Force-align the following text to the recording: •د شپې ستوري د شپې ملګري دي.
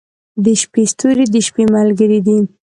•د 0.43 0.45
شپې 0.61 0.83
ستوري 0.91 1.25
د 1.33 1.35
شپې 1.47 1.63
ملګري 1.75 2.19
دي. 2.25 2.37